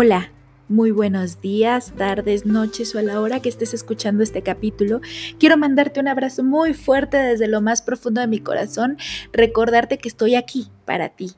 [0.00, 0.30] Hola,
[0.68, 5.00] muy buenos días, tardes, noches o a la hora que estés escuchando este capítulo.
[5.40, 8.96] Quiero mandarte un abrazo muy fuerte desde lo más profundo de mi corazón,
[9.32, 11.32] recordarte que estoy aquí para ti,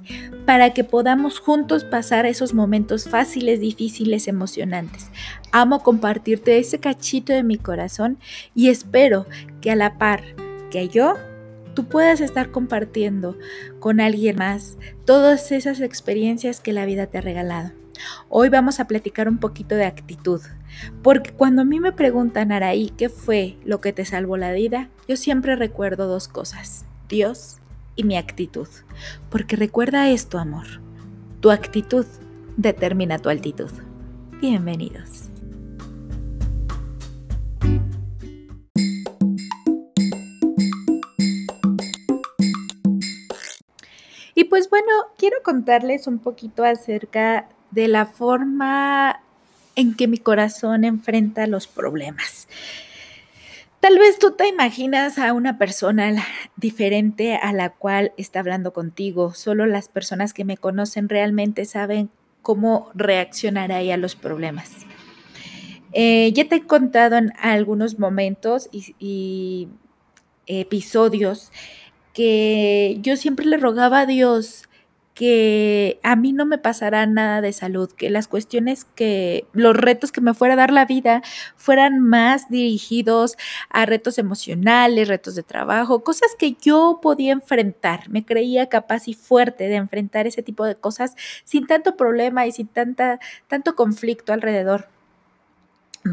[0.45, 5.07] para que podamos juntos pasar esos momentos fáciles, difíciles, emocionantes.
[5.53, 8.19] Amo compartirte ese cachito de mi corazón
[8.55, 9.25] y espero
[9.63, 10.23] que a la par
[10.71, 11.15] que yo
[11.73, 13.39] tú puedas estar compartiendo
[13.79, 17.80] con alguien más todas esas experiencias que la vida te ha regalado.
[18.29, 20.41] Hoy vamos a platicar un poquito de actitud,
[21.03, 24.89] porque cuando a mí me preguntan, Araí, ¿qué fue lo que te salvó la vida?
[25.09, 27.59] Yo siempre recuerdo dos cosas, Dios
[27.97, 28.69] y mi actitud.
[29.29, 30.67] Porque recuerda esto, amor,
[31.41, 32.07] tu actitud
[32.57, 33.71] determina tu altitud.
[34.41, 35.31] Bienvenidos.
[44.35, 44.87] Y pues bueno,
[45.19, 49.21] quiero contarles un poquito acerca de la forma
[49.77, 52.49] en que mi corazón enfrenta los problemas.
[53.81, 56.23] Tal vez tú te imaginas a una persona
[56.57, 59.33] diferente a la cual está hablando contigo.
[59.33, 62.11] Solo las personas que me conocen realmente saben
[62.43, 64.71] cómo reaccionar ahí a los problemas.
[65.93, 69.69] Eh, ya te he contado en algunos momentos y
[70.47, 71.51] episodios
[72.13, 74.69] que yo siempre le rogaba a Dios
[75.21, 80.13] que a mí no me pasará nada de salud, que las cuestiones que, los retos
[80.13, 81.21] que me fuera a dar la vida
[81.57, 83.37] fueran más dirigidos
[83.69, 88.09] a retos emocionales, retos de trabajo, cosas que yo podía enfrentar.
[88.09, 92.53] Me creía capaz y fuerte de enfrentar ese tipo de cosas sin tanto problema y
[92.53, 94.89] sin tanta, tanto conflicto alrededor.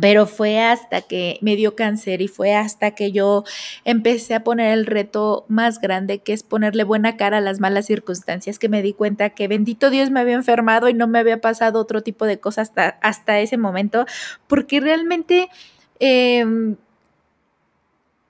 [0.01, 3.45] Pero fue hasta que me dio cáncer y fue hasta que yo
[3.85, 7.85] empecé a poner el reto más grande, que es ponerle buena cara a las malas
[7.85, 11.39] circunstancias, que me di cuenta que bendito Dios me había enfermado y no me había
[11.39, 14.05] pasado otro tipo de cosas hasta, hasta ese momento,
[14.47, 15.49] porque realmente...
[15.99, 16.75] Em,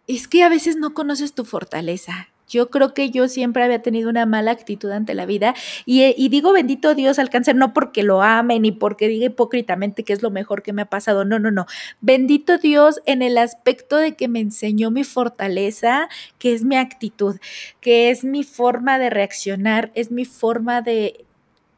[0.08, 2.30] es que a veces no conoces tu fortaleza.
[2.48, 5.54] Yo creo que yo siempre había tenido una mala actitud ante la vida
[5.86, 10.04] y, y, digo bendito Dios al cáncer no porque lo ame ni porque diga hipócritamente
[10.04, 11.66] que es lo mejor que me ha pasado, no, no, no.
[12.02, 16.10] Bendito Dios en el aspecto de que me enseñó mi fortaleza,
[16.40, 17.38] que es mi actitud,
[17.82, 21.26] que es mi forma de reaccionar, es mi forma de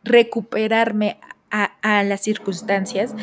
[0.03, 1.19] recuperarme
[1.51, 3.15] a, las circunstancias,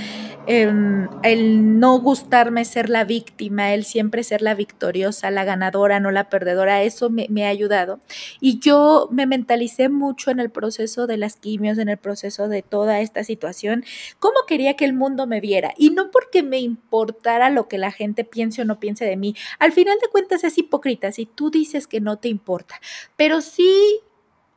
[0.46, 6.10] em, el no gustarme ser la víctima, el siempre ser la victoriosa, la ganadora, no
[6.10, 8.00] la perdedora, eso me, me, ha ayudado.
[8.40, 12.62] Y yo me mentalicé mucho en el proceso de las quimios, en el proceso de
[12.62, 13.84] toda esta situación,
[14.18, 15.72] cómo quería que el mundo me viera.
[15.76, 19.34] Y no porque me importara lo que la gente piense o no piense de mí.
[19.58, 22.80] Al final de cuentas es hipócrita si tú dices que no te importa,
[23.16, 24.00] pero sí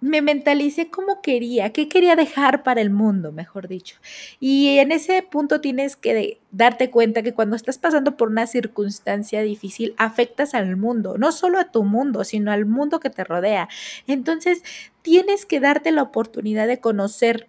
[0.01, 3.97] me mentalicé como quería, qué quería dejar para el mundo, mejor dicho.
[4.39, 9.41] Y en ese punto tienes que darte cuenta que cuando estás pasando por una circunstancia
[9.41, 13.67] difícil, afectas al mundo, no solo a tu mundo, sino al mundo que te rodea.
[14.07, 14.63] Entonces,
[15.01, 17.47] tienes que darte la oportunidad de conocer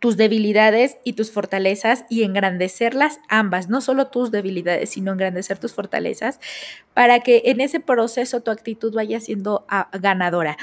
[0.00, 5.74] tus debilidades y tus fortalezas y engrandecerlas ambas, no solo tus debilidades, sino engrandecer tus
[5.74, 6.40] fortalezas
[6.92, 10.56] para que en ese proceso tu actitud vaya siendo ah, ganadora.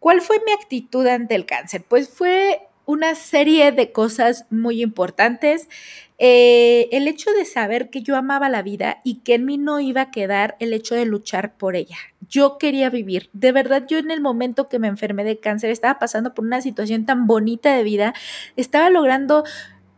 [0.00, 1.84] ¿Cuál fue mi actitud ante el cáncer?
[1.88, 5.68] Pues fue una serie de cosas muy importantes.
[6.16, 9.78] Eh, el hecho de saber que yo amaba la vida y que en mí no
[9.78, 11.96] iba a quedar el hecho de luchar por ella.
[12.28, 13.30] Yo quería vivir.
[13.32, 16.60] De verdad, yo en el momento que me enfermé de cáncer estaba pasando por una
[16.62, 18.14] situación tan bonita de vida.
[18.56, 19.44] Estaba logrando,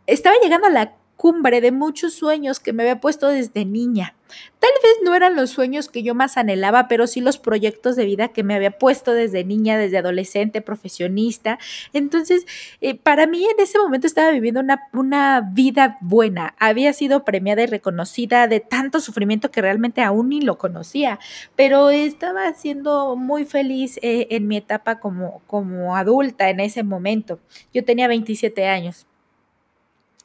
[0.06, 4.14] estaba llegando a la cumbre de muchos sueños que me había puesto desde niña.
[4.58, 8.06] Tal vez no eran los sueños que yo más anhelaba, pero sí los proyectos de
[8.06, 11.58] vida que me había puesto desde niña, desde adolescente, profesionista.
[11.92, 12.46] Entonces,
[12.80, 16.54] eh, para mí en ese momento estaba viviendo una, una, vida buena.
[16.58, 21.18] Había sido premiada y reconocida de tanto sufrimiento que realmente aún ni lo conocía,
[21.54, 27.40] pero estaba siendo muy feliz eh, en mi etapa como, como adulta en ese momento.
[27.74, 29.06] Yo tenía 27 años.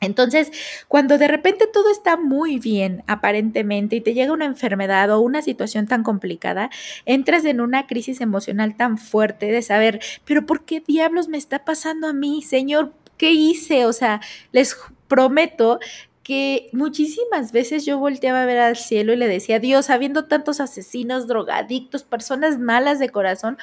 [0.01, 0.51] Entonces,
[0.87, 5.41] cuando de repente todo está muy bien, aparentemente, y te llega una enfermedad o una
[5.41, 6.69] situación tan complicada,
[7.05, 11.63] entras en una crisis emocional tan fuerte de saber, pero ¿por qué diablos me está
[11.63, 12.93] pasando a mí, Señor?
[13.17, 13.85] ¿Qué hice?
[13.85, 14.19] O sea,
[14.51, 14.75] les
[15.07, 15.79] prometo
[16.23, 20.59] que muchísimas veces yo volteaba a ver al cielo y le decía, Dios, habiendo tantos
[20.59, 23.59] asesinos, drogadictos, personas malas de corazón,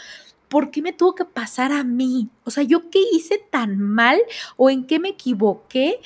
[0.52, 2.28] ¿por qué me tuvo que pasar a mí?
[2.44, 4.20] O sea, ¿yo qué hice tan mal
[4.58, 5.98] o en qué me equivoqué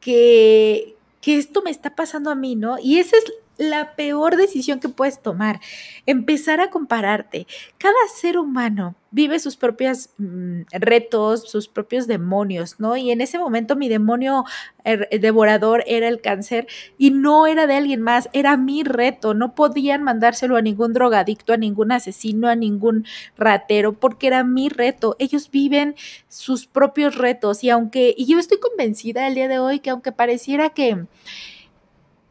[0.00, 2.80] que, que esto me está pasando a mí, ¿no?
[2.80, 5.60] Y esa es la peor decisión que puedes tomar.
[6.04, 7.46] Empezar a compararte.
[7.78, 12.96] Cada ser humano vive sus propios mm, retos, sus propios demonios, ¿no?
[12.96, 14.44] Y en ese momento mi demonio
[14.84, 16.66] er, devorador era el cáncer
[16.98, 19.34] y no era de alguien más, era mi reto.
[19.34, 23.06] No podían mandárselo a ningún drogadicto, a ningún asesino, a ningún
[23.36, 25.14] ratero, porque era mi reto.
[25.18, 25.94] Ellos viven
[26.28, 30.12] sus propios retos y aunque, y yo estoy convencida el día de hoy que aunque
[30.12, 31.06] pareciera que,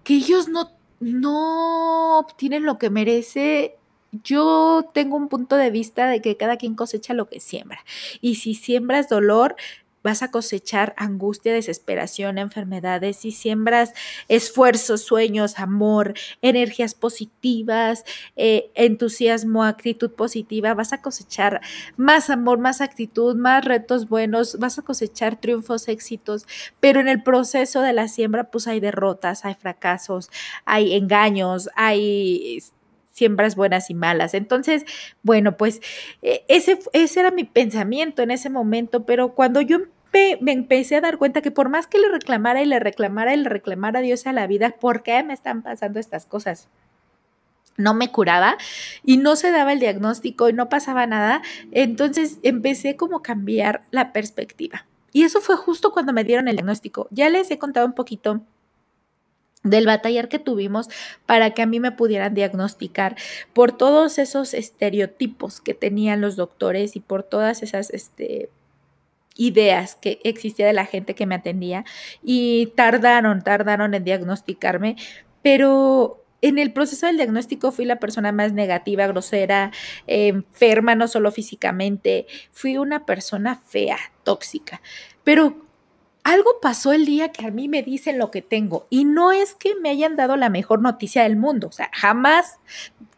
[0.03, 3.75] que ellos no no obtienen lo que merece,
[4.11, 7.79] yo tengo un punto de vista de que cada quien cosecha lo que siembra.
[8.19, 9.55] Y si siembras dolor,
[10.03, 13.93] vas a cosechar angustia, desesperación, enfermedades, si siembras
[14.27, 18.03] esfuerzos, sueños, amor, energías positivas,
[18.35, 21.61] eh, entusiasmo, actitud positiva, vas a cosechar
[21.97, 26.45] más amor, más actitud, más retos buenos, vas a cosechar triunfos, éxitos,
[26.79, 30.29] pero en el proceso de la siembra pues hay derrotas, hay fracasos,
[30.65, 32.63] hay engaños, hay
[33.21, 34.33] siembras buenas y malas.
[34.33, 34.83] Entonces,
[35.21, 35.79] bueno, pues
[36.23, 39.77] e, ese, ese era mi pensamiento en ese momento, pero cuando yo
[40.11, 43.37] me empecé a dar cuenta que por más que le reclamara y le reclamara y
[43.37, 46.67] le reclamara Dios a la vida, ¿por qué me están pasando estas cosas?
[47.77, 48.57] no me curaba
[49.03, 51.41] y no se daba el diagnóstico y no pasaba nada,
[51.71, 54.85] entonces empecé como a cambiar la perspectiva.
[55.13, 57.07] Y eso fue justo cuando me dieron el diagnóstico.
[57.09, 58.41] Ya les he contado un poquito
[59.63, 60.89] del batallar que tuvimos
[61.25, 63.15] para que a mí me pudieran diagnosticar
[63.53, 68.49] por todos esos estereotipos que tenían los doctores y por todas esas este,
[69.35, 71.85] ideas que existía de la gente que me atendía
[72.23, 74.95] y tardaron, tardaron en diagnosticarme,
[75.41, 79.71] pero en el proceso del diagnóstico fui la persona más negativa, grosera,
[80.07, 84.81] enferma, no solo físicamente, fui una persona fea, tóxica,
[85.23, 85.55] pero
[86.23, 89.55] algo pasó el día que a mí me dicen lo que tengo y no es
[89.55, 92.59] que me hayan dado la mejor noticia del mundo, o sea, jamás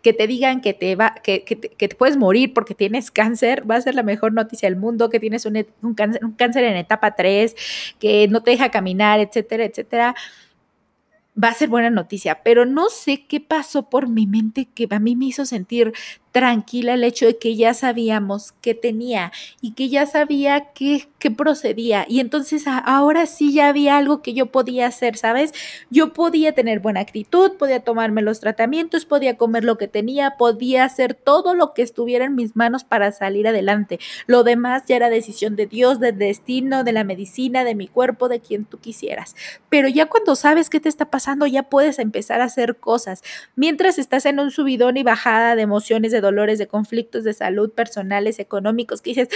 [0.03, 3.95] que te digan que te va, que, puedes morir porque tienes cáncer, va a ser
[3.95, 7.55] la mejor noticia del mundo, que tienes un, un, cáncer, un cáncer en etapa 3,
[7.99, 10.13] que no te deja caminar, etcétera, etcétera.
[11.41, 14.99] Va a ser buena noticia, pero no sé qué pasó por mi mente que a
[14.99, 15.93] mí me hizo sentir
[16.33, 19.31] tranquila el hecho de que ya sabíamos qué tenía
[19.61, 22.05] y que ya sabía qué, qué procedía.
[22.09, 25.53] Y entonces ahora sí ya había algo que yo podía hacer, ¿sabes?
[25.91, 30.85] Yo podía tener buena actitud, podía tomarme los tratamientos, podía comer lo que tenía, podía
[30.85, 33.99] hacer todo lo que estuviera en mis manos para salir adelante.
[34.25, 38.27] Lo demás ya era decisión de Dios, del destino, de la medicina, de mi cuerpo,
[38.27, 39.35] de quien tú quisieras.
[39.69, 43.21] Pero ya cuando sabes qué te está pasando, ya puedes empezar a hacer cosas.
[43.55, 47.71] Mientras estás en un subidón y bajada de emociones, de dolores, de conflictos de salud
[47.71, 49.29] personales, económicos, que dices,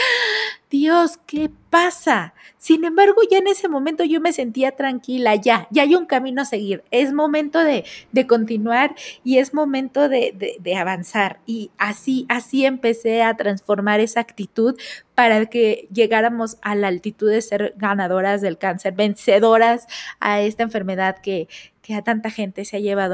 [0.70, 2.34] Dios, ¿qué pasa?
[2.58, 6.42] Sin embargo, ya en ese momento yo me sentía tranquila, ya, ya hay un camino
[6.42, 7.86] a seguir, es momento de,
[8.28, 11.40] continuar y es momento de, de, avanzar.
[11.46, 14.76] Y así, así empecé a transformar esa actitud
[15.16, 19.88] para que llegáramos a la altitud de ser ganadoras del cáncer, vencedoras
[20.20, 21.48] a esta enfermedad que,
[21.82, 23.14] que a tanta gente se ha llevado.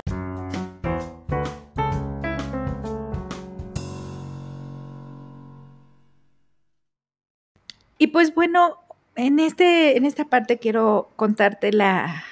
[8.03, 8.79] Y pues bueno,
[9.15, 12.25] en, este, en esta parte quiero contarte la,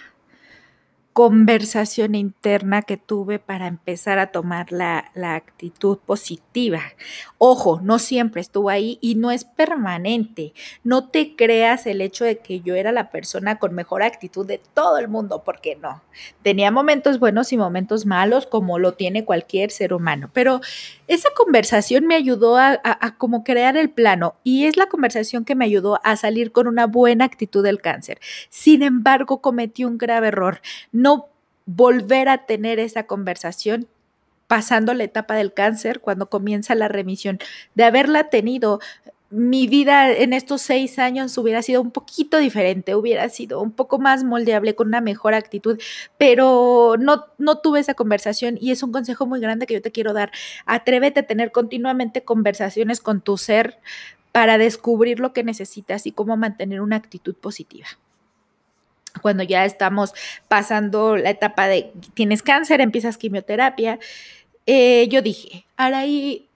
[1.14, 6.82] conversación interna que tuve para empezar a tomar la, actitud positiva.
[7.38, 10.54] Ojo, no siempre estuvo ahí y no es permanente.
[10.84, 14.62] No te creas el hecho de que yo era la persona con mejor actitud de
[14.74, 16.02] todo el mundo, porque no.
[16.44, 20.30] Tenía momentos buenos y momentos malos, como lo tiene cualquier ser humano.
[20.34, 20.62] Pero
[21.08, 25.56] esa conversación me ayudó a, a como crear el plano y es la conversación que
[25.56, 28.20] me ayudó a salir con una buena actitud del cáncer.
[28.50, 30.62] Sin embargo, cometí un grave error
[31.02, 31.30] no
[31.66, 33.88] volver a tener esa conversación
[34.48, 37.40] pasando la etapa del cáncer, cuando comienza la remisión,
[37.74, 38.82] de haberla tenido,
[39.30, 43.98] mi vida en estos seis años hubiera sido un poquito diferente, hubiera sido un poco
[43.98, 45.80] más moldeable, con una mejor actitud,
[46.18, 49.94] pero no, no tuve esa conversación y es un consejo muy grande que yo te
[49.94, 50.32] quiero dar.
[50.66, 53.80] Atrévete a tener continuamente conversaciones con tu ser
[54.34, 57.88] para descubrir lo que necesitas y cómo mantener una actitud positiva
[59.22, 60.14] cuando ya estamos
[60.48, 64.00] pasando la etapa de tienes cáncer, empiezas quimioterapia,
[64.66, 66.48] eh, yo dije, Araí,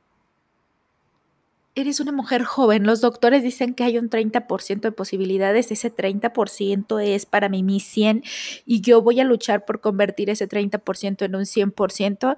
[1.75, 6.99] eres una mujer joven, los doctores dicen que hay un 30% de posibilidades, ese 30%
[7.03, 8.23] es para mí mi 100
[8.65, 12.35] y yo voy a luchar por convertir ese 30% en un 100%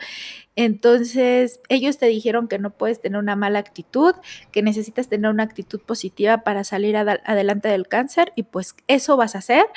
[0.59, 4.15] Entonces, ellos te dijeron que no puedes tener una mala actitud,
[4.51, 9.35] que necesitas tener una actitud positiva para salir adelante del cáncer y pues eso vas
[9.35, 9.67] a hacer,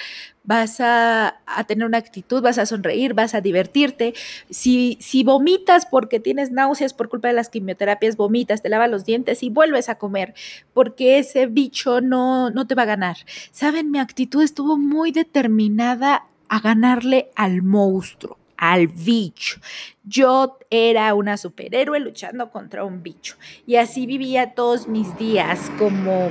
[0.42, 1.37] vas a,
[1.68, 4.14] tener una actitud, vas a sonreír, vas a divertirte.
[4.49, 9.04] Si, si vomitas porque tienes náuseas por culpa de las quimioterapias, vomitas, te lavas los
[9.04, 10.32] dientes y vuelves a comer,
[10.72, 13.18] porque ese bicho no, no te va a ganar.
[13.50, 19.58] Saben, mi actitud estuvo muy determinada a ganarle al monstruo al bicho.
[20.04, 23.36] Yo era una superhéroe luchando contra un bicho
[23.66, 26.30] y así vivía todos mis días como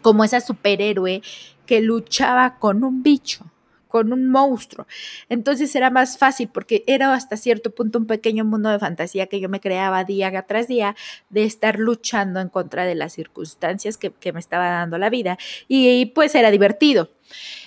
[0.00, 1.22] como esa superhéroe
[1.66, 3.44] que luchaba con un bicho
[3.88, 4.86] con un monstruo.
[5.28, 9.38] Entonces era más fácil porque era hasta cierto punto un pequeño mundo de fantasía que
[9.38, 10.96] yo me creaba día tras día
[11.28, 15.36] de estar luchando en contra de las circunstancias que, me estaba dando la vida.
[15.68, 17.10] Y, pues era divertido.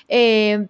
[0.07, 0.67] Eh,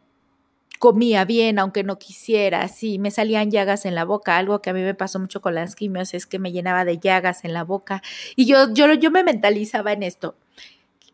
[0.79, 4.73] comía bien, aunque no quisiera, sí, me salían llagas en la boca, algo que a
[4.73, 7.63] mí me pasó mucho con las quimios es que me llenaba de llagas en la
[7.63, 8.01] boca.
[8.35, 10.35] Y yo, yo, yo me mentalizaba en esto,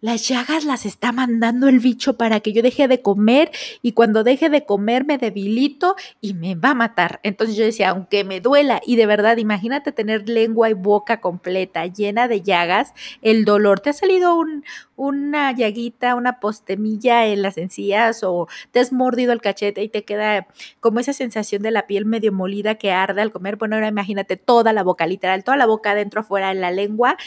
[0.02, 3.52] las llagas las está mandando el bicho para que yo deje de comer
[3.84, 7.20] y cuando deje de comer me debilito y me va a matar.
[7.24, 11.86] Entonces yo decía, aunque me duela y de verdad, imagínate tener lengua y boca completa
[11.86, 14.66] llena de llagas, el dolor, ¿te ha salido un,
[14.96, 20.04] una llaguita, una postemilla en las encías o te has mordido el cachete y te
[20.04, 20.48] queda
[20.80, 23.56] como esa sensación de la piel medio molida que arde al comer?
[23.56, 27.18] Bueno, ahora imagínate toda la boca, literal, toda la boca adentro, afuera, en la lengua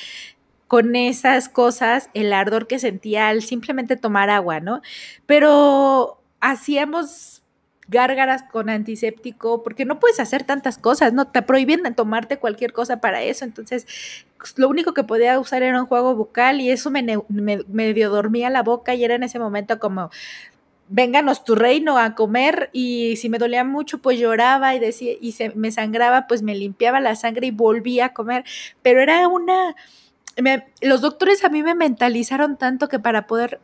[0.69, 4.81] con esas cosas, el ardor que sentía al simplemente tomar agua, ¿no?
[5.27, 7.43] Pero hacíamos
[7.89, 11.27] gárgaras con antiséptico, porque no puedes hacer tantas cosas, ¿no?
[11.27, 13.87] Te prohíben tomarte cualquier cosa para eso, entonces
[14.39, 18.49] pues, lo único que podía usar era un juego bucal y eso me, medio dormía
[18.51, 20.11] la boca y era en ese momento como,
[20.89, 25.33] vénganos tu reino a comer y si me dolía mucho pues lloraba y decía y
[25.33, 28.45] se me sangraba pues me limpiaba la sangre y volvía a comer,
[28.83, 29.75] pero era una
[30.81, 33.61] los doctores a mí me mentalizaron tanto que para poder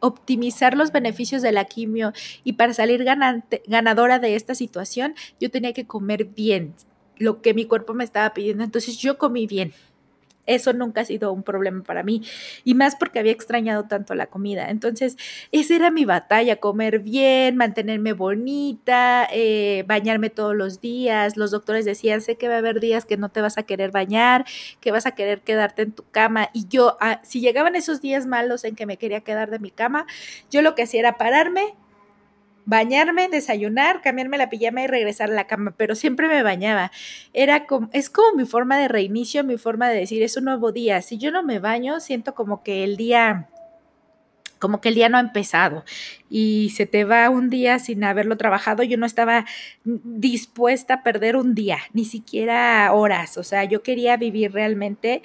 [0.00, 2.12] optimizar los beneficios de la quimio
[2.44, 6.74] y para salir ganadora de esta situación, yo tenía que comer bien,
[7.16, 8.64] lo que mi cuerpo me estaba pidiendo.
[8.64, 9.72] Entonces yo comí bien.
[10.48, 12.22] Eso nunca ha sido un problema para mí.
[12.64, 14.70] Y más porque había extrañado tanto la comida.
[14.70, 15.16] Entonces,
[15.52, 21.36] esa era mi batalla, comer bien, mantenerme bonita, eh, bañarme todos los días.
[21.36, 23.90] Los doctores decían, sé que va a haber días que no te vas a querer
[23.90, 24.44] bañar,
[24.80, 26.48] que vas a querer quedarte en tu cama.
[26.52, 29.70] Y yo, ah, si llegaban esos días malos en que me quería quedar de mi
[29.70, 30.06] cama,
[30.50, 31.74] yo lo que hacía era pararme,
[32.68, 36.92] bañarme, desayunar, cambiarme la pijama y regresar a la cama, pero siempre me bañaba.
[37.32, 40.70] Era como, es como mi forma de reinicio, mi forma de decir, es un nuevo
[40.70, 41.00] día.
[41.00, 43.48] Si yo no me baño, siento como que el día
[44.58, 45.84] como que el día no ha empezado
[46.28, 49.46] y se te va un día sin haberlo trabajado, yo no estaba
[49.84, 55.22] dispuesta a perder un día, ni siquiera horas, o sea, yo quería vivir realmente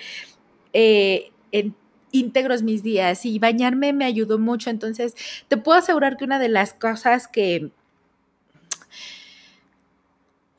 [0.72, 1.76] eh, en
[2.14, 4.70] íntegros mis días y bañarme me ayudó mucho.
[4.70, 5.16] Entonces,
[5.50, 7.72] te puedo asegurar que una de las cosas que...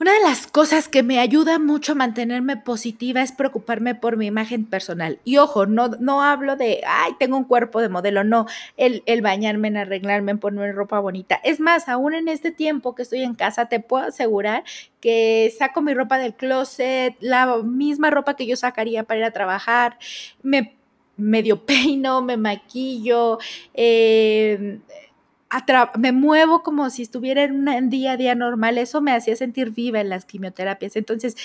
[0.00, 4.26] Una de las cosas que me ayuda mucho a mantenerme positiva es preocuparme por mi
[4.26, 5.20] imagen personal.
[5.24, 8.44] Y ojo, no, no hablo de, ay, tengo un cuerpo de modelo, no,
[8.76, 11.40] el, el bañarme, en arreglarme, en ponerme ropa bonita.
[11.44, 14.64] Es más, aún en este tiempo que estoy en casa, te puedo asegurar
[15.00, 19.30] que saco mi ropa del closet, la misma ropa que yo sacaría para ir a
[19.30, 19.96] trabajar,
[20.42, 20.74] me
[21.16, 23.38] medio peino, me maquillo,
[23.74, 24.80] eh,
[25.98, 28.78] me muevo como si estuviera en un día a día normal.
[28.78, 30.96] Eso me hacía sentir viva en las quimioterapias.
[30.96, 31.36] Entonces,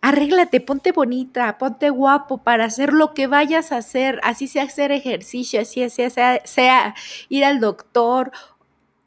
[0.00, 4.92] arréglate, ponte bonita, ponte guapo para hacer lo que vayas a hacer, así sea hacer
[4.92, 6.94] ejercicio, así sea, sea
[7.28, 8.32] ir al doctor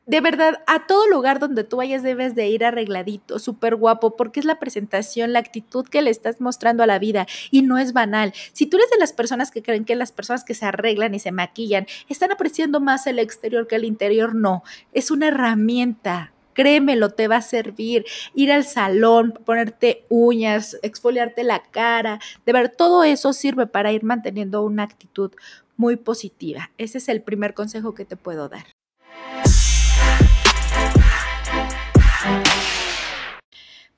[0.07, 4.39] de verdad, a todo lugar donde tú vayas debes de ir arregladito, súper guapo, porque
[4.39, 7.93] es la presentación, la actitud que le estás mostrando a la vida y no es
[7.93, 8.33] banal.
[8.51, 11.19] Si tú eres de las personas que creen que las personas que se arreglan y
[11.19, 16.33] se maquillan están apreciando más el exterior que el interior, no, es una herramienta.
[16.53, 18.03] Créemelo, te va a servir
[18.33, 22.19] ir al salón, ponerte uñas, exfoliarte la cara.
[22.45, 25.31] De ver, todo eso sirve para ir manteniendo una actitud
[25.77, 26.71] muy positiva.
[26.77, 28.65] Ese es el primer consejo que te puedo dar.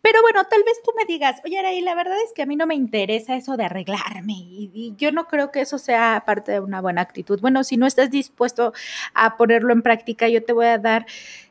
[0.03, 2.57] Pero bueno, tal vez tú me digas, oye, Araí, la verdad es que a mí
[2.57, 6.59] no me interesa eso de arreglarme y, yo no creo que eso sea parte de
[6.59, 7.39] una buena actitud.
[7.39, 8.73] Bueno, si no estás dispuesto
[9.13, 11.05] a ponerlo en práctica, yo te voy a dar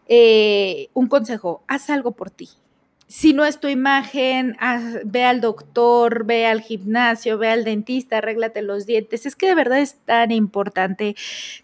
[0.07, 2.51] eh, un consejo, haz algo por ti.
[3.07, 4.55] Si no es tu imagen,
[5.05, 9.25] ve al doctor, ve al gimnasio, ve al dentista, arréglate los dientes.
[9.25, 11.17] Es que de verdad es tan importante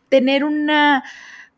[0.09, 1.05] tener una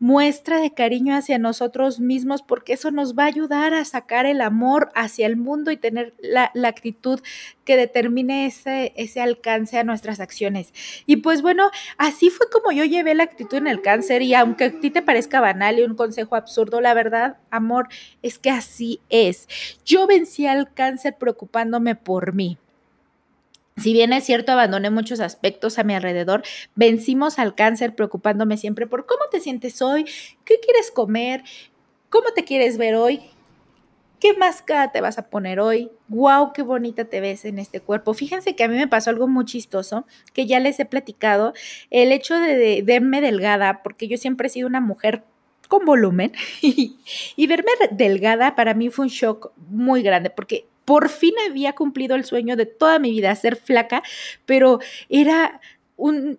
[0.01, 4.41] muestra de cariño hacia nosotros mismos porque eso nos va a ayudar a sacar el
[4.41, 7.21] amor hacia el mundo y tener la, actitud
[7.65, 10.73] que determine ese, ese alcance a nuestras acciones.
[11.05, 14.63] Y pues bueno, así fue como yo llevé la actitud en el cáncer y aunque
[14.65, 17.87] a ti te parezca banal y un consejo absurdo, la verdad, amor,
[18.23, 19.47] es que así es.
[19.85, 22.57] Yo vencí al cáncer preocupándome por mí.
[23.81, 26.43] Si bien es cierto, abandoné muchos aspectos a mi alrededor,
[26.75, 30.05] vencimos al cáncer preocupándome siempre por cómo te sientes hoy,
[30.45, 31.43] qué quieres comer,
[32.09, 33.21] cómo te quieres ver hoy,
[34.19, 38.13] qué máscara te vas a poner hoy, wow, qué bonita te ves en este cuerpo.
[38.13, 41.53] Fíjense que a mí me pasó algo muy chistoso, que ya les he platicado,
[41.89, 45.23] el hecho de, verme delgada, porque yo siempre he sido una mujer
[45.67, 51.33] con volumen y verme delgada para mí fue un shock muy grande porque por fin
[51.47, 54.03] había cumplido el sueño de toda mi vida, ser flaca,
[54.45, 55.61] pero era
[55.95, 56.37] un,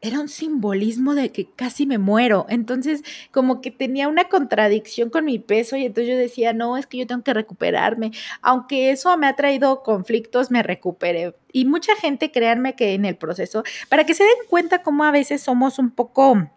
[0.00, 2.46] era un simbolismo de que casi me muero.
[2.48, 6.88] Entonces, como que tenía una contradicción con mi peso y entonces yo decía, no, es
[6.88, 8.10] que yo tengo que recuperarme.
[8.42, 11.36] Aunque eso me ha traído conflictos, me recuperé.
[11.52, 15.12] Y mucha gente, créanme que en el proceso, para que se den cuenta cómo a
[15.12, 16.50] veces somos un poco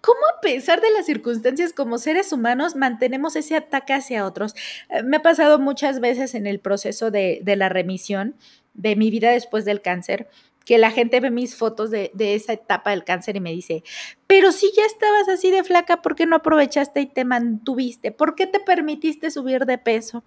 [0.00, 4.54] ¿Cómo a pesar de las circunstancias como seres humanos mantenemos ese ataque hacia otros?
[4.88, 8.34] Eh, me ha pasado muchas veces en el proceso de, la remisión
[8.74, 10.28] de mi vida después del cáncer,
[10.64, 13.82] que la gente ve mis fotos de, de, esa etapa del cáncer y me dice,
[14.26, 18.12] pero si ya estabas así de flaca, ¿por qué no aprovechaste y te mantuviste?
[18.12, 20.22] ¿Por qué te permitiste subir de peso?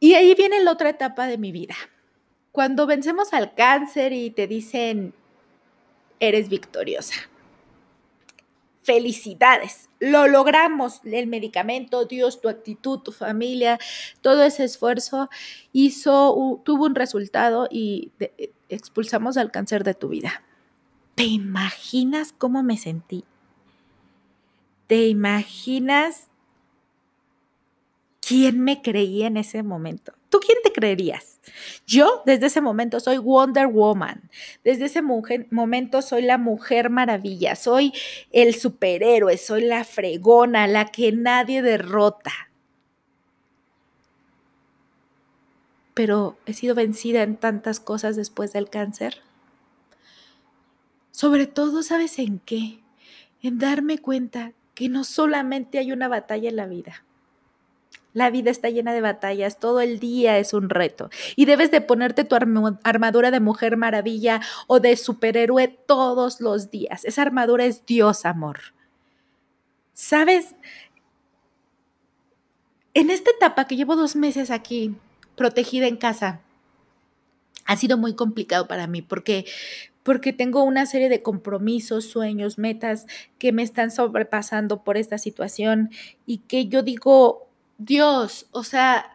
[0.00, 1.74] Y ahí viene la otra etapa de mi vida.
[2.52, 5.12] Cuando vencemos al cáncer y te dicen,
[6.20, 7.14] eres victoriosa.
[8.82, 11.00] Felicidades, lo logramos.
[11.04, 13.78] El medicamento, Dios, tu actitud, tu familia,
[14.20, 15.28] todo ese esfuerzo
[15.72, 18.12] hizo, tuvo un resultado y
[18.68, 20.44] expulsamos al cáncer de tu vida.
[21.16, 23.24] ¿Te imaginas cómo me sentí?
[24.86, 26.28] ¿Te imaginas
[28.26, 30.12] quién me creía en ese momento?
[30.30, 31.40] ¿Tú quién te creerías?
[31.86, 34.28] Yo desde ese momento soy Wonder Woman,
[34.64, 37.92] desde ese momento soy la mujer maravilla, soy
[38.32, 42.32] el superhéroe, soy la fregona, la que nadie derrota.
[45.94, 49.22] Pero he sido vencida en tantas cosas después del cáncer.
[51.12, 52.80] Sobre todo, ¿sabes en qué?
[53.40, 57.06] En darme cuenta que no solamente hay una batalla en la vida
[58.16, 61.10] la vida está llena de batallas, todo el día es un reto.
[61.36, 67.04] Y debes de ponerte tu armadura de mujer maravilla o de superhéroe todos los días.
[67.04, 68.72] Esa armadura es Dios, amor.
[69.92, 70.54] ¿Sabes?
[72.94, 74.96] En esta etapa que llevo dos meses aquí,
[75.36, 76.40] protegida en casa,
[77.66, 79.44] ha sido muy complicado para mí porque
[80.02, 83.06] porque tengo una serie de compromisos, sueños, metas
[83.38, 85.90] que me están sobrepasando por esta situación
[86.26, 87.45] y que yo digo,
[87.78, 89.14] Dios, o sea,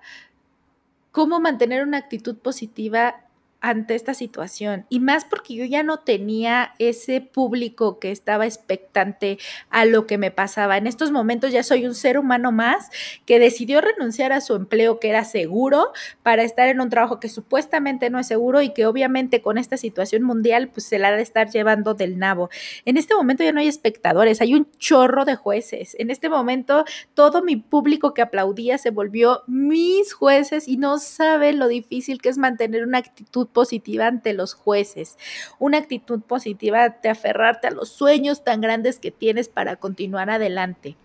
[1.12, 3.16] cómo mantener una actitud positiva
[3.62, 9.38] ante esta situación y más porque yo ya no tenía ese público que estaba expectante
[9.70, 10.78] a lo que me pasaba.
[10.78, 12.90] En estos momentos ya soy un ser humano más
[13.26, 15.92] que decidió renunciar a su empleo que era seguro
[16.24, 19.78] para estar en un trabajo que supuestamente no es seguro y que obviamente con esta
[19.78, 22.50] situación mundial pues se la ha de estar llevando del nabo.
[22.86, 25.96] En este momento ya no hay espectadores, hay un chorro de jueces.
[26.00, 31.54] En este momento todo mi público que aplaudía se volvió mis jueces y no sabe
[31.54, 35.18] lo difícil que es mantener una actitud positiva ante los jueces,
[35.60, 40.96] una actitud positiva de aferrarte a los sueños tan grandes que tienes para continuar adelante.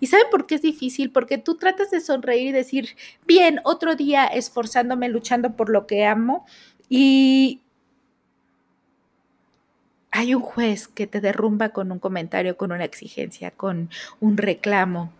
[0.00, 1.10] ¿Y saben por qué es difícil?
[1.10, 6.04] Porque tú tratas de sonreír y decir, bien, otro día esforzándome, luchando por lo que
[6.04, 6.46] amo
[6.88, 7.60] y
[10.10, 13.90] hay un juez que te derrumba con un comentario, con una exigencia, con
[14.20, 15.12] un reclamo.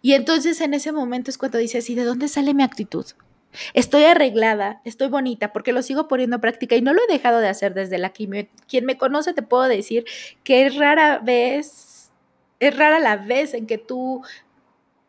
[0.00, 3.04] Y entonces en ese momento es cuando dices, ¿y de dónde sale mi actitud?
[3.74, 7.40] Estoy arreglada, estoy bonita, porque lo sigo poniendo en práctica y no lo he dejado
[7.40, 8.46] de hacer desde la quimio.
[8.68, 10.04] Quien me conoce te puedo decir
[10.42, 12.10] que es rara vez,
[12.60, 14.22] es rara la vez en que tú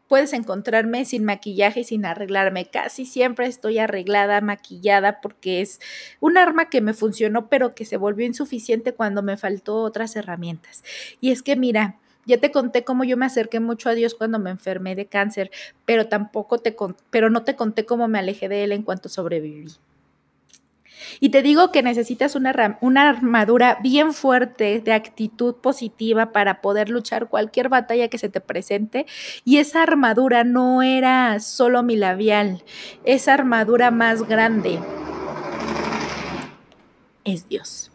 [0.07, 2.65] puedes encontrarme sin maquillaje y sin arreglarme.
[2.65, 5.79] Casi siempre estoy arreglada, maquillada, porque es
[6.19, 10.83] un arma que me funcionó, pero que se volvió insuficiente cuando me faltó otras herramientas.
[11.21, 14.39] Y es que mira, ya te conté cómo yo me acerqué mucho a Dios cuando
[14.39, 15.51] me enfermé de cáncer,
[15.85, 16.75] pero tampoco te
[17.09, 19.71] pero no te conté cómo me alejé de él en cuanto sobreviví.
[21.19, 26.89] Y te digo que necesitas una, una, armadura bien fuerte de actitud positiva para poder
[26.89, 29.05] luchar cualquier batalla que se te presente.
[29.43, 32.63] Y esa armadura no era solo mi labial,
[33.03, 34.79] esa armadura más grande
[37.23, 37.91] es Dios.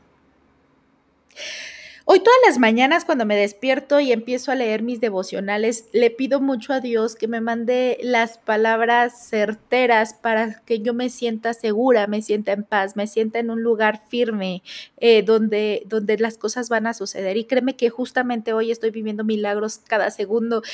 [2.13, 6.41] Hoy todas las mañanas cuando me despierto y empiezo a leer mis devocionales, le pido
[6.41, 12.09] mucho a Dios que me mande las palabras certeras para que yo me sienta segura,
[12.09, 14.65] me sienta en paz, me sienta en un lugar firme
[14.97, 17.37] eh, donde, donde las cosas van a suceder.
[17.37, 20.65] Y créeme que justamente hoy estoy viviendo milagros cada segundo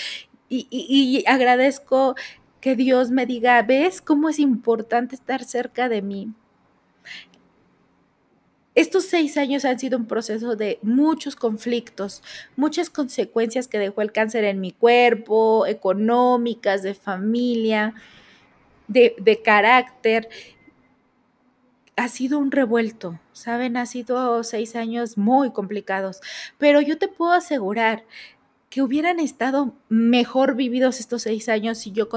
[0.49, 2.15] y, y agradezco
[2.63, 6.33] que Dios me diga, ¿ves cómo es importante estar cerca de mí?
[8.77, 12.23] Estos seis años han sido un proceso de muchos conflictos,
[12.57, 17.95] muchas consecuencias que dejó el cáncer en mi cuerpo, económicas, de familia,
[18.87, 20.29] de, de carácter.
[21.97, 23.79] Ha sido un revuelto, ¿saben?
[23.79, 26.21] Ha sido seis años muy complicados,
[26.59, 28.05] pero yo te puedo asegurar
[28.69, 32.09] que hubieran estado mejor vividos estos seis años si yo,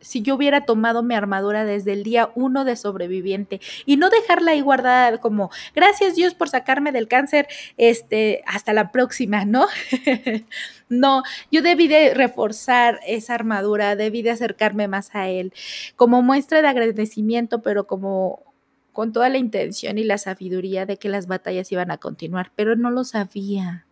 [0.00, 4.52] si yo hubiera tomado mi armadura desde el día uno de sobreviviente y no dejarla
[4.52, 9.66] ahí guardada como gracias Dios por sacarme del cáncer, este, hasta la próxima, ¿no?
[10.88, 15.52] no, yo debí de reforzar esa armadura, debí de acercarme más a Él
[15.96, 18.50] como muestra de agradecimiento, pero como
[18.92, 22.74] con toda la intención y la sabiduría de que las batallas iban a continuar, pero
[22.76, 23.86] no lo sabía.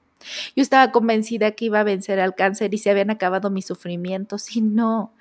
[0.56, 4.54] Yo estaba convencida que iba a vencer al cáncer y se habían acabado mis sufrimientos
[4.56, 5.12] y no,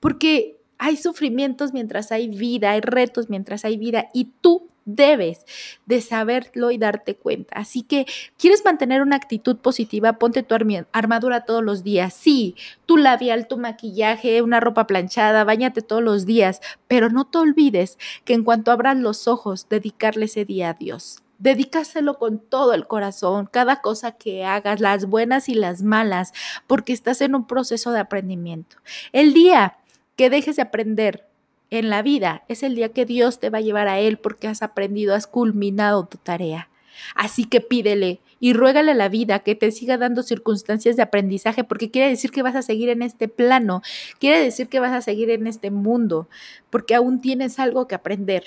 [0.00, 5.44] porque hay sufrimientos mientras hay vida, hay retos mientras hay vida y tú debes
[5.86, 7.56] de saberlo y darte cuenta.
[7.56, 10.14] Así que, ¿quieres mantener una actitud positiva?
[10.14, 10.56] Ponte tu
[10.92, 12.14] armadura todos los días.
[12.14, 17.38] Sí, tu labial, tu maquillaje, una ropa planchada, bañate todos los días, pero no te
[17.38, 21.21] olvides que en cuanto abras los ojos, dedicarle ese día a Dios.
[21.42, 26.32] Dedícaselo con todo el corazón, cada cosa que hagas, las buenas y las malas,
[26.68, 28.76] porque estás en un proceso de aprendimiento.
[29.10, 29.78] El día
[30.14, 31.26] que dejes de aprender
[31.70, 34.46] en la vida es el día que Dios te va a llevar a Él porque
[34.46, 36.68] has aprendido, has culminado tu tarea.
[37.16, 41.64] Así que pídele y ruégale a la vida que te siga dando circunstancias de aprendizaje,
[41.64, 43.82] porque quiere decir que vas a seguir en este plano,
[44.20, 46.28] quiere decir que vas a seguir en este mundo,
[46.70, 48.44] porque aún tienes algo que aprender.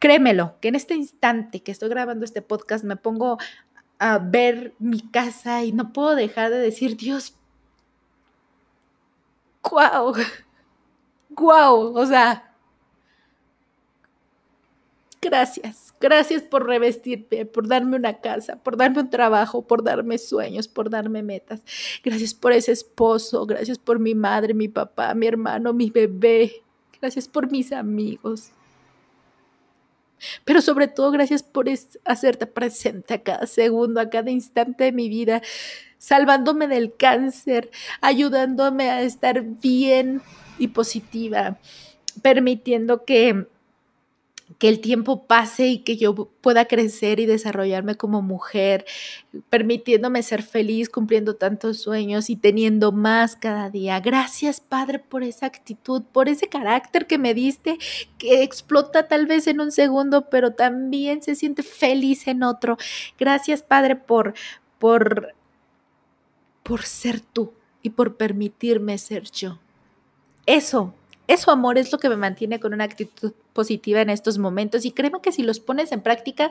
[0.00, 3.36] Créemelo, que en este instante que estoy grabando este podcast me pongo
[3.98, 7.36] a ver mi casa y no puedo dejar de decir, Dios,
[9.62, 10.14] guau,
[11.28, 12.54] guau, o sea,
[15.20, 20.66] gracias, gracias por revestirme, por darme una casa, por darme un trabajo, por darme sueños,
[20.66, 21.60] por darme metas.
[22.02, 26.62] Gracias por ese esposo, gracias por mi madre, mi papá, mi hermano, mi bebé.
[27.02, 28.52] Gracias por mis amigos.
[30.44, 31.66] Pero sobre todo, gracias por
[32.04, 35.42] hacerte presente a cada segundo, a cada instante de mi vida,
[35.98, 40.22] salvándome del cáncer, ayudándome a estar bien
[40.58, 41.58] y positiva,
[42.22, 43.46] permitiendo que
[44.58, 48.84] que el tiempo pase y que yo pueda crecer y desarrollarme como mujer,
[49.48, 54.00] permitiéndome ser feliz, cumpliendo tantos sueños y teniendo más cada día.
[54.00, 57.78] Gracias, Padre, por esa actitud, por ese carácter que me diste,
[58.18, 62.76] que explota tal vez en un segundo, pero también se siente feliz en otro.
[63.18, 64.34] Gracias, Padre, por
[64.78, 65.34] por
[66.62, 69.58] por ser tú y por permitirme ser yo.
[70.46, 70.94] Eso
[71.32, 74.84] eso, amor, es lo que me mantiene con una actitud positiva en estos momentos.
[74.84, 76.50] Y créeme que si los pones en práctica,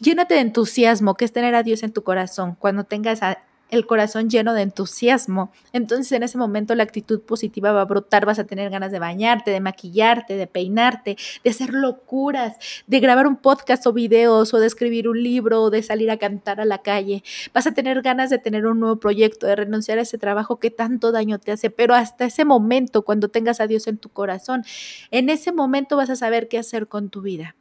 [0.00, 2.56] llénate de entusiasmo, que es tener a Dios en tu corazón.
[2.58, 3.38] Cuando tengas a
[3.70, 5.50] el corazón lleno de entusiasmo.
[5.72, 8.98] Entonces en ese momento la actitud positiva va a brotar, vas a tener ganas de
[8.98, 14.58] bañarte, de maquillarte, de peinarte, de hacer locuras, de grabar un podcast o videos o
[14.58, 17.22] de escribir un libro o de salir a cantar a la calle.
[17.52, 20.70] Vas a tener ganas de tener un nuevo proyecto, de renunciar a ese trabajo que
[20.70, 24.64] tanto daño te hace, pero hasta ese momento, cuando tengas a Dios en tu corazón,
[25.10, 27.56] en ese momento vas a saber qué hacer con tu vida.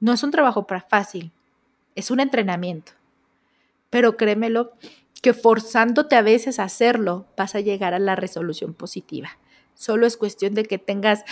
[0.00, 1.30] No es un trabajo fácil,
[1.94, 2.99] es un entrenamiento.
[3.90, 4.72] Pero créemelo,
[5.20, 9.38] que forzándote a veces a hacerlo vas a llegar a la resolución positiva.
[9.74, 11.24] Solo es cuestión de que tengas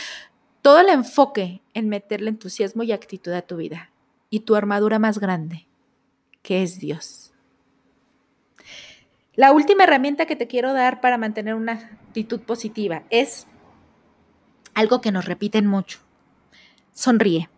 [0.62, 3.90] todo el enfoque en meterle entusiasmo y actitud a tu vida
[4.30, 5.66] y tu armadura más grande,
[6.42, 7.32] que es Dios.
[9.34, 11.72] La última herramienta que te quiero dar para mantener una
[12.08, 13.46] actitud positiva es
[14.74, 16.00] algo que nos repiten mucho.
[16.92, 17.48] Sonríe.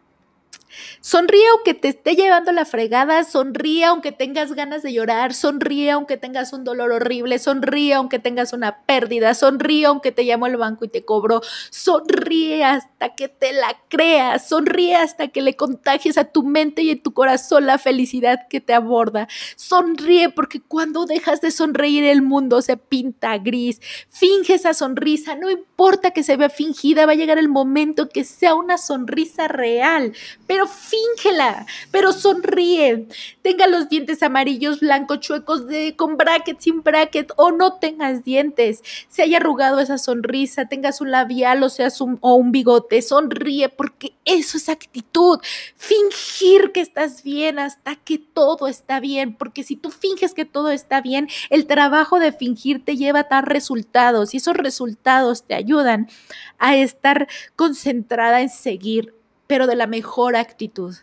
[1.00, 6.16] Sonríe aunque te esté llevando la fregada, sonríe aunque tengas ganas de llorar, sonríe aunque
[6.16, 10.84] tengas un dolor horrible, sonríe aunque tengas una pérdida, sonríe aunque te llamó el banco
[10.84, 16.24] y te cobró, sonríe hasta que te la creas, sonríe hasta que le contagies a
[16.24, 19.28] tu mente y a tu corazón la felicidad que te aborda.
[19.56, 23.80] Sonríe porque cuando dejas de sonreír el mundo se pinta gris.
[24.08, 28.24] Finge esa sonrisa, no importa que se vea fingida, va a llegar el momento que
[28.24, 30.12] sea una sonrisa real.
[30.46, 33.06] Pero pero fíngela, pero sonríe.
[33.40, 38.82] Tenga los dientes amarillos, blancos, chuecos, de, con bracket, sin bracket, o no tengas dientes.
[39.08, 43.70] Se haya arrugado esa sonrisa, tengas un labial o seas un, o un bigote, sonríe,
[43.70, 45.38] porque eso es actitud.
[45.76, 50.70] Fingir que estás bien hasta que todo está bien, porque si tú finges que todo
[50.70, 55.54] está bien, el trabajo de fingir te lleva a dar resultados y esos resultados te
[55.54, 56.10] ayudan
[56.58, 59.14] a estar concentrada en seguir,
[59.50, 60.94] pero de la mejor actitud.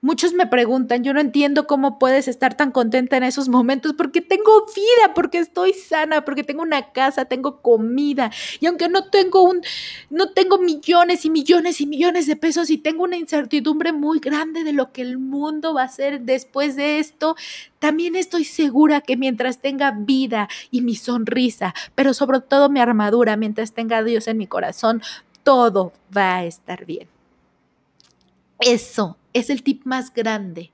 [0.00, 4.20] Muchos me preguntan, yo no entiendo cómo puedes estar tan contenta en esos momentos porque
[4.20, 9.42] tengo vida, porque estoy sana, porque tengo una casa, tengo comida y aunque no tengo
[9.42, 9.62] un
[10.10, 14.62] no tengo millones y millones y millones de pesos y tengo una incertidumbre muy grande
[14.62, 17.34] de lo que el mundo va a ser después de esto,
[17.80, 23.36] también estoy segura que mientras tenga vida y mi sonrisa, pero sobre todo mi armadura,
[23.36, 25.02] mientras tenga Dios en mi corazón,
[25.42, 27.13] todo va a estar bien.
[28.60, 30.70] Eso es el tip más grande.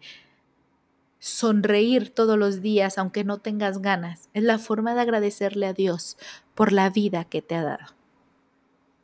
[1.18, 6.16] Sonreír todos los días, aunque no tengas ganas, es la forma de agradecerle a Dios
[6.54, 7.94] por la vida que te ha dado.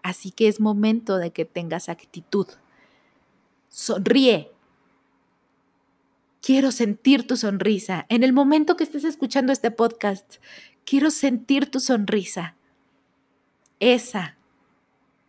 [0.03, 2.47] Así que es momento de que tengas actitud.
[3.69, 4.51] Sonríe.
[6.41, 8.07] Quiero sentir tu sonrisa.
[8.09, 10.37] En el momento que estés escuchando este podcast,
[10.85, 12.55] quiero sentir tu sonrisa.
[13.81, 14.36] Esa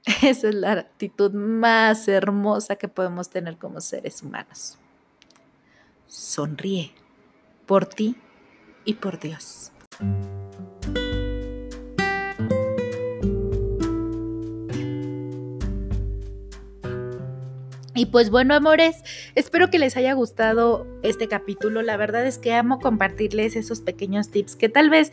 [0.21, 4.77] esa es la actitud más hermosa que podemos tener como seres humanos.
[6.07, 6.91] Sonríe
[7.65, 8.15] por ti
[8.85, 9.71] y por Dios.
[17.93, 18.97] Y pues bueno, amores,
[19.33, 21.81] espero que les haya gustado este capítulo.
[21.81, 25.11] La verdad es que amo compartirles esos pequeños tips que tal vez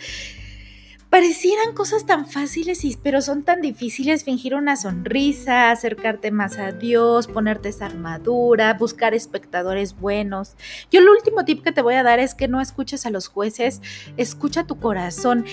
[1.15, 7.29] parecieran cosas tan fáciles, pero son tan difíciles fingir una sonrisa, acercarte más a Dios,
[7.29, 10.57] ponerte esa armadura, buscar espectadores buenos.
[10.91, 13.29] Yo el último tip que te voy a dar es que no escuches a los
[13.29, 13.81] jueces,
[14.17, 15.45] escucha tu corazón.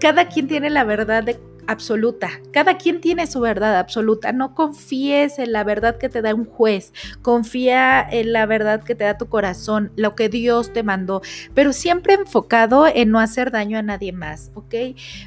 [0.00, 2.30] Cada quien tiene la verdad de absoluta.
[2.52, 4.32] Cada quien tiene su verdad absoluta.
[4.32, 6.92] No confíes en la verdad que te da un juez.
[7.22, 11.22] Confía en la verdad que te da tu corazón, lo que Dios te mandó,
[11.54, 14.74] pero siempre enfocado en no hacer daño a nadie más, ¿ok?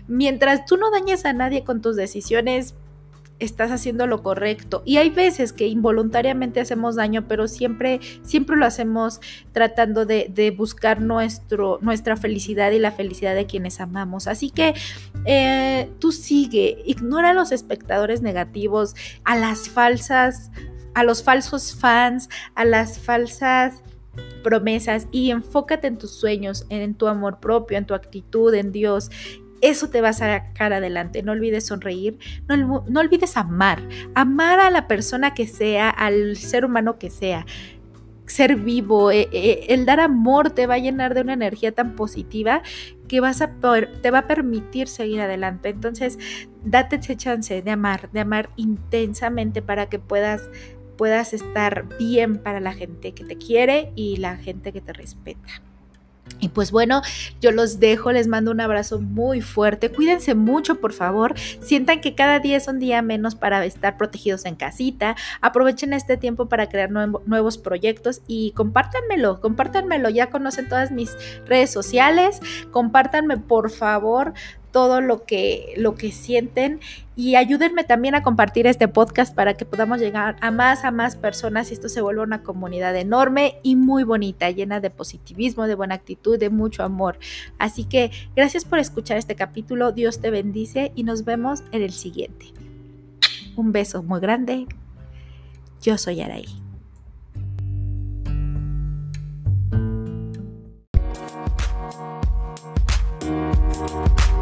[0.08, 2.76] Mientras tú no dañes a nadie con tus decisiones,
[3.40, 4.84] estás haciendo lo correcto.
[4.86, 9.20] Y hay veces que involuntariamente hacemos daño, pero siempre, siempre lo hacemos
[9.52, 14.28] tratando de, buscar nuestro, nuestra felicidad y la felicidad de quienes amamos.
[14.28, 14.74] Así que
[15.26, 20.52] eh, tú sigue, ignora a los espectadores negativos, a las falsas,
[20.94, 23.84] a los falsos fans, a las falsas
[24.44, 29.10] promesas y enfócate en tus sueños, en tu amor propio, en tu actitud, en Dios
[29.62, 31.24] eso te va a sacar adelante.
[31.24, 32.18] No olvides sonreír,
[32.48, 33.82] no, olvides amar,
[34.16, 37.46] amar a la persona que sea, al ser humano que sea.
[38.26, 41.96] Ser vivo, eh, eh, el dar amor te va a llenar de una energía tan
[41.96, 42.62] positiva
[43.08, 43.56] que vas a
[44.04, 45.70] te va a permitir seguir adelante.
[45.70, 46.20] Entonces,
[46.64, 50.48] date ese chance de amar, de amar intensamente para que puedas
[50.96, 55.62] puedas estar bien para la gente que te quiere y la gente que te respeta.
[56.40, 57.02] Y pues bueno,
[57.42, 59.92] yo los dejo, les mando un abrazo muy fuerte.
[59.92, 61.34] Cuídense mucho, por favor.
[61.60, 65.16] Sientan que cada día es un día menos para estar protegidos en casita.
[65.42, 70.10] Aprovechen este tiempo para crear nuevos proyectos y compártanmelo, compártanmelo.
[70.10, 71.16] Ya conocen todas mis
[71.46, 72.40] redes sociales.
[72.72, 74.34] Compártanme, por favor,
[74.72, 76.80] todo lo que, lo que sienten
[77.16, 81.16] y ayúdenme también a compartir este podcast para que podamos llegar a más, a más
[81.16, 85.76] personas y esto se vuelva una comunidad enorme y muy bonita, llena de positivismo, de
[85.76, 87.20] buena actitud, de mucho amor.
[87.58, 91.92] Así que gracias por escuchar este capítulo, Dios te bendice y nos vemos en el
[91.92, 92.54] siguiente.
[93.56, 94.66] Un beso muy grande.
[95.82, 96.69] Yo soy Araí.